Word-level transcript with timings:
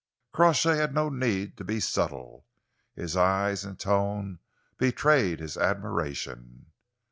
Crawshay 0.33 0.77
had 0.77 0.95
no 0.95 1.09
need 1.09 1.57
to 1.57 1.63
be 1.63 1.79
subtle. 1.79 2.47
His 2.95 3.15
eyes 3.15 3.63
and 3.63 3.77
tone 3.79 4.39
betrayed 4.79 5.39
his 5.39 5.57
admiration. 5.57 6.71